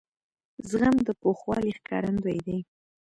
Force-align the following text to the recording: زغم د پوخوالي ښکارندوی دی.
زغم 0.69 0.95
د 1.07 1.09
پوخوالي 1.21 1.71
ښکارندوی 1.77 2.37
دی. 2.45 2.57